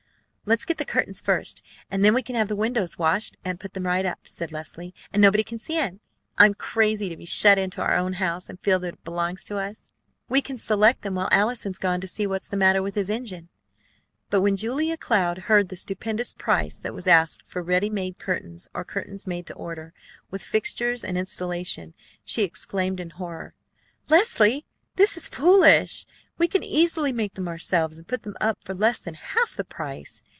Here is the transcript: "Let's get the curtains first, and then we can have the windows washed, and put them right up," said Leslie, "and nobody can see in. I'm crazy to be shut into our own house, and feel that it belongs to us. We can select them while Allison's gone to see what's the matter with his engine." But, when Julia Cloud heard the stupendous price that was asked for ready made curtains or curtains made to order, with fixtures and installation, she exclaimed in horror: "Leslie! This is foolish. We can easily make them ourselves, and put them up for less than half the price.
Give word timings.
"Let's 0.43 0.65
get 0.65 0.79
the 0.79 0.85
curtains 0.85 1.21
first, 1.21 1.63
and 1.89 2.03
then 2.03 2.13
we 2.13 2.23
can 2.23 2.35
have 2.35 2.49
the 2.49 2.57
windows 2.57 2.97
washed, 2.97 3.37
and 3.45 3.59
put 3.59 3.73
them 3.73 3.85
right 3.85 4.05
up," 4.05 4.27
said 4.27 4.51
Leslie, 4.51 4.93
"and 5.13 5.21
nobody 5.21 5.43
can 5.45 5.59
see 5.59 5.77
in. 5.77 6.01
I'm 6.37 6.55
crazy 6.55 7.07
to 7.07 7.15
be 7.15 7.23
shut 7.25 7.57
into 7.57 7.79
our 7.79 7.95
own 7.95 8.13
house, 8.13 8.49
and 8.49 8.59
feel 8.59 8.77
that 8.79 8.95
it 8.95 9.03
belongs 9.05 9.45
to 9.45 9.57
us. 9.59 9.79
We 10.27 10.41
can 10.41 10.57
select 10.57 11.03
them 11.03 11.15
while 11.15 11.29
Allison's 11.31 11.77
gone 11.77 12.01
to 12.01 12.07
see 12.07 12.27
what's 12.27 12.49
the 12.49 12.57
matter 12.57 12.81
with 12.83 12.95
his 12.95 13.09
engine." 13.09 13.47
But, 14.29 14.41
when 14.41 14.57
Julia 14.57 14.97
Cloud 14.97 15.37
heard 15.37 15.69
the 15.69 15.77
stupendous 15.77 16.33
price 16.33 16.75
that 16.79 16.93
was 16.93 17.07
asked 17.07 17.45
for 17.47 17.61
ready 17.63 17.89
made 17.89 18.19
curtains 18.19 18.67
or 18.73 18.83
curtains 18.83 19.25
made 19.25 19.45
to 19.47 19.53
order, 19.53 19.93
with 20.31 20.41
fixtures 20.41 21.01
and 21.03 21.17
installation, 21.17 21.93
she 22.25 22.43
exclaimed 22.43 22.99
in 22.99 23.11
horror: 23.11 23.53
"Leslie! 24.09 24.65
This 24.97 25.15
is 25.15 25.29
foolish. 25.29 26.05
We 26.37 26.47
can 26.49 26.63
easily 26.63 27.13
make 27.13 27.35
them 27.35 27.47
ourselves, 27.47 27.97
and 27.97 28.07
put 28.07 28.23
them 28.23 28.35
up 28.41 28.57
for 28.65 28.73
less 28.73 28.99
than 28.99 29.13
half 29.13 29.55
the 29.55 29.63
price. 29.63 30.23